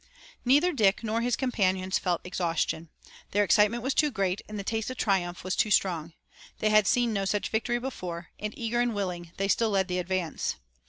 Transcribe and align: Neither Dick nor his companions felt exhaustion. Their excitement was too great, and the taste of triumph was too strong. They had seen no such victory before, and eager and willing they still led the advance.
Neither 0.43 0.73
Dick 0.73 1.03
nor 1.03 1.21
his 1.21 1.35
companions 1.35 1.99
felt 1.99 2.21
exhaustion. 2.23 2.89
Their 3.29 3.43
excitement 3.43 3.83
was 3.83 3.93
too 3.93 4.09
great, 4.09 4.41
and 4.49 4.57
the 4.57 4.63
taste 4.63 4.89
of 4.89 4.97
triumph 4.97 5.43
was 5.43 5.55
too 5.55 5.69
strong. 5.69 6.13
They 6.57 6.71
had 6.71 6.87
seen 6.87 7.13
no 7.13 7.23
such 7.23 7.49
victory 7.49 7.77
before, 7.77 8.29
and 8.39 8.51
eager 8.57 8.79
and 8.81 8.95
willing 8.95 9.31
they 9.37 9.47
still 9.47 9.69
led 9.69 9.87
the 9.89 9.99
advance. 9.99 10.55